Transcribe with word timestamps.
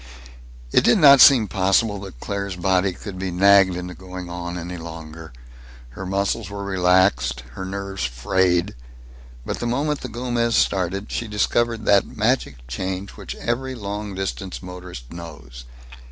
It 0.71 0.83
did 0.83 0.97
not 0.97 1.21
seem 1.21 1.47
possible 1.47 1.99
that 1.99 2.19
Claire's 2.19 2.55
body 2.55 2.91
could 2.91 3.19
be 3.19 3.29
nagged 3.29 3.75
into 3.75 3.93
going 3.93 4.31
on 4.31 4.57
any 4.57 4.77
longer. 4.77 5.31
Her 5.89 6.07
muscles 6.07 6.49
were 6.49 6.63
relaxed, 6.63 7.41
her 7.51 7.65
nerves 7.65 8.03
frayed. 8.03 8.73
But 9.45 9.59
the 9.59 9.67
moment 9.67 10.01
the 10.01 10.09
Gomez 10.09 10.55
started, 10.55 11.11
she 11.11 11.27
discovered 11.27 11.85
that 11.85 12.07
magic 12.17 12.65
change 12.67 13.11
which 13.11 13.35
every 13.35 13.75
long 13.75 14.15
distance 14.15 14.63
motorist 14.63 15.13
knows. 15.13 15.65